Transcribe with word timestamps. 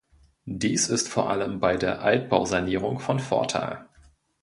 Dies 0.49 0.89
ist 0.89 1.09
vor 1.09 1.29
allem 1.29 1.59
bei 1.59 1.77
der 1.77 2.01
Altbausanierung 2.01 2.97
von 2.99 3.19
Vorteil. 3.19 3.85